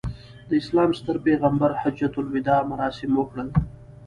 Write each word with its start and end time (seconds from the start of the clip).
د 0.49 0.51
اسلام 0.61 0.89
ستر 0.99 1.15
پیغمبر 1.25 1.71
حجته 1.81 2.17
الوداع 2.21 2.59
مراسم 2.71 3.11
وکړل. 3.15 3.49